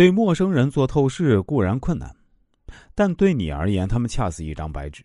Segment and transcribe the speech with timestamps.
[0.00, 2.10] 对陌生人做透视固然困难，
[2.94, 5.04] 但对你而言，他们恰似一张白纸。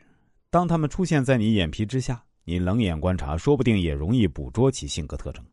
[0.49, 5.43] 当他们出现在你眼皮之下，你冷眼观察，说不定也容易捕捉其性格特征。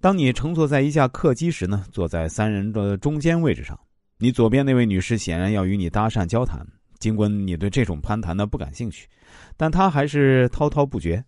[0.00, 3.78] 当你乘坐在一架客机时呢，坐在三人的中间位置上，
[4.16, 6.66] 你左边那位女士显然要与你搭讪交谈，
[6.98, 9.06] 尽管你对这种攀谈呢不感兴趣，
[9.54, 11.22] 但她还是滔滔不绝，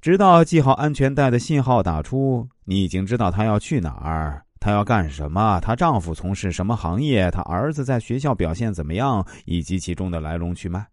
[0.00, 4.44] 直到系好安全带的信号打出，你已经知道她要去哪儿。
[4.64, 5.60] 她要干什么？
[5.60, 7.30] 她丈夫从事什么行业？
[7.30, 9.22] 她儿子在学校表现怎么样？
[9.44, 10.86] 以及其中的来龙去脉。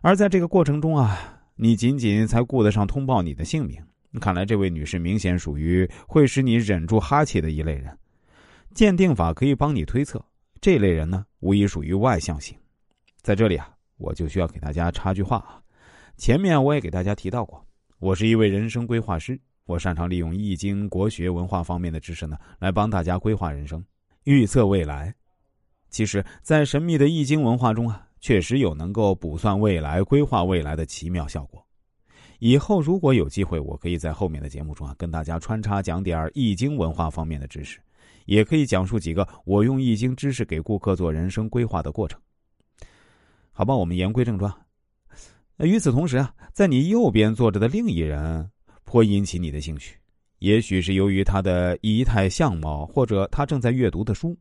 [0.00, 1.18] 而在这个过程中啊，
[1.54, 3.78] 你仅仅才顾得上通报你的姓名。
[4.22, 7.94] 看来这位女士明显属于会使你忍住哈气的一类人。
[8.72, 10.24] 鉴定法可以帮你推测，
[10.58, 12.56] 这类人呢，无疑属于外向型。
[13.20, 15.60] 在这里啊，我就需要给大家插句话啊。
[16.16, 17.62] 前面我也给大家提到过，
[17.98, 19.38] 我是一位人生规划师。
[19.64, 23.82] 我擅长利用易经、国学、文化方面的知识呢，来帮大家规划人生、
[24.24, 25.14] 预测未来。
[25.88, 31.64] 其实，在神秘的易经文化中啊，确实有能够卜算未来、规划未来的奇妙效果。
[32.38, 37.78] 以后如果有机会，我可以在后面的节目中啊，跟大家穿插讲点易经文化方面的知识，
[38.26, 42.20] 也可以讲述几个我用易经知识给顾客做人生规划的过程。
[43.52, 44.52] 好吧，我们言归正传。
[45.58, 48.50] 与此同时啊，在你右边坐着的另一人。
[48.84, 49.96] 颇引起你的兴趣，
[50.38, 54.36] 也许是由于他的仪态相貌，或者他正在阅读的书。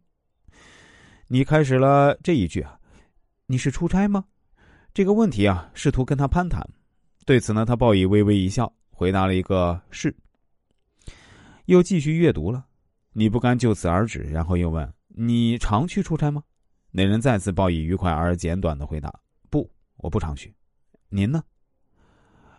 [1.27, 2.77] 你开始了这一句啊，
[3.45, 4.25] 你是出差吗？
[4.93, 6.61] 这个问题啊，试图跟他攀谈。
[7.25, 10.13] 对此呢，他报以微微一笑，回答了一个是。
[11.65, 12.65] 又继续阅读了，
[13.13, 16.43] 你不甘就此而止，然后又问你常去出差吗？
[16.89, 19.13] 那人再次报以愉快而简短的回答：
[19.49, 20.53] 不，我不常去。
[21.07, 21.41] 您呢？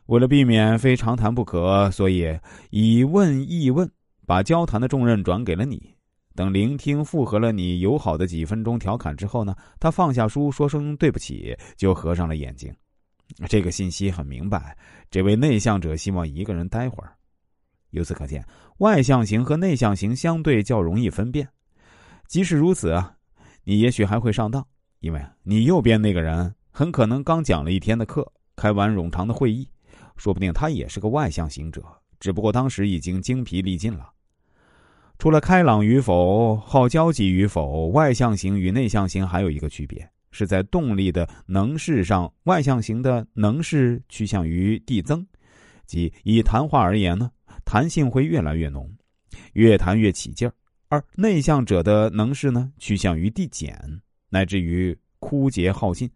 [0.07, 2.39] 为了避免非常谈不可，所以
[2.71, 3.91] 以问易问，
[4.27, 5.95] 把交谈的重任转给了你。
[6.35, 12.75] 等聆听附和了你友好的几分钟调侃之后呢，他放下书，说声对不起，就合上了眼睛。
[13.49, 14.77] 这个信息很明白，
[15.11, 17.13] 这位内向者希望一个人待会儿。
[17.91, 18.45] 由此可见，
[18.79, 21.47] 外向型和内向型相对较容易分辨。
[22.27, 23.15] 即使如此啊，
[23.65, 24.67] 你也许还会上当，
[25.01, 29.69] 因为你右边那个人很可能刚讲了一天的课，开完冗长的会议。
[30.17, 31.83] 说不定他也是个外向型者，
[32.21, 34.11] 只不过当时已经精疲力尽了。
[35.19, 45.25] 除了开朗与否、好交际与否，外向型与内向型还有一个区别，是在动力的能势上，外向型的能势趋向于递增，
[45.87, 47.31] 即以谈话而言呢，
[47.65, 48.91] 弹性会越来越浓，
[49.53, 50.53] 越谈越起劲儿；
[50.89, 56.11] 而内向者的能势呢，趋向于递减，乃至于枯竭耗尽。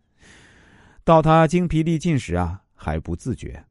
[1.04, 3.64] 到他精疲力尽时啊，还不自觉。